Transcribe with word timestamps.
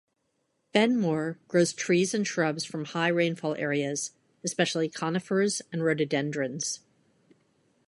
Benmore 0.73 1.37
grows 1.47 1.73
trees 1.73 2.15
and 2.15 2.25
shrubs 2.25 2.65
from 2.65 2.85
high 2.85 3.09
rainfall 3.09 3.53
areas, 3.53 4.09
especially 4.43 4.89
conifers 4.89 5.61
and 5.71 5.83
rhododendrons. 5.83 6.79